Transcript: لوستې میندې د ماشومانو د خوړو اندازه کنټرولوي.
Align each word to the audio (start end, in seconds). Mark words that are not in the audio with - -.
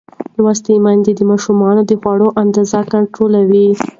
لوستې 0.37 0.75
میندې 0.85 1.11
د 1.15 1.21
ماشومانو 1.31 1.81
د 1.89 1.91
خوړو 2.01 2.27
اندازه 2.43 2.79
کنټرولوي. 2.91 3.67